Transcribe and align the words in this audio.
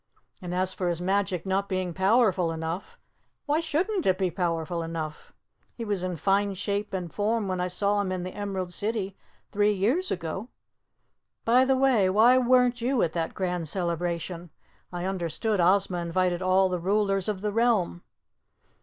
And 0.41 0.51
as 0.55 0.73
for 0.73 0.89
his 0.89 0.99
magic 0.99 1.45
not 1.45 1.69
being 1.69 1.93
powerful 1.93 2.51
enough 2.51 2.97
why 3.45 3.59
shouldn't 3.59 4.07
it 4.07 4.17
be 4.17 4.31
powerful 4.31 4.81
enough? 4.81 5.31
He 5.75 5.85
was 5.85 6.01
in 6.01 6.15
fine 6.15 6.55
shape 6.55 6.91
and 6.91 7.13
form 7.13 7.47
when 7.47 7.61
I 7.61 7.67
saw 7.67 8.01
him 8.01 8.11
in 8.11 8.23
the 8.23 8.33
Emerald 8.33 8.73
City 8.73 9.15
three 9.51 9.71
years 9.73 10.09
ago. 10.09 10.49
By 11.45 11.65
the 11.65 11.77
way, 11.77 12.09
why 12.09 12.39
weren't 12.39 12.81
you 12.81 13.03
at 13.03 13.13
that 13.13 13.35
grand 13.35 13.67
celebration? 13.69 14.49
I 14.91 15.05
understood 15.05 15.61
Ozma 15.61 15.99
invited 15.99 16.41
all 16.41 16.67
the 16.67 16.79
Rulers 16.79 17.29
of 17.29 17.41
the 17.41 17.51
Realm." 17.51 18.01